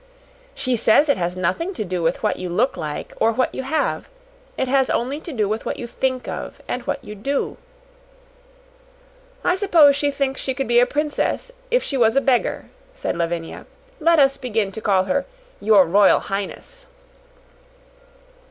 "She 0.55 0.75
says 0.75 1.09
it 1.09 1.17
has 1.17 1.37
nothing 1.37 1.75
to 1.75 1.85
do 1.85 2.01
with 2.01 2.23
what 2.23 2.37
you 2.37 2.49
look 2.49 2.75
like, 2.75 3.13
or 3.19 3.31
what 3.31 3.53
you 3.53 3.61
have. 3.61 4.09
It 4.57 4.67
has 4.67 4.89
only 4.89 5.19
to 5.19 5.31
do 5.31 5.47
with 5.47 5.63
what 5.63 5.77
you 5.77 5.85
THINK 5.85 6.27
of, 6.27 6.59
and 6.67 6.81
what 6.87 7.03
you 7.03 7.13
DO." 7.13 7.57
"I 9.43 9.53
suppose 9.55 9.95
she 9.95 10.09
thinks 10.09 10.41
she 10.41 10.55
could 10.55 10.67
be 10.67 10.79
a 10.79 10.87
princess 10.87 11.51
if 11.69 11.83
she 11.83 11.97
was 11.97 12.15
a 12.15 12.19
beggar," 12.21 12.65
said 12.95 13.15
Lavinia. 13.15 13.67
"Let 13.99 14.17
us 14.17 14.37
begin 14.37 14.71
to 14.71 14.81
call 14.81 15.03
her 15.03 15.27
Your 15.59 15.85
Royal 15.85 16.19
Highness." 16.21 16.87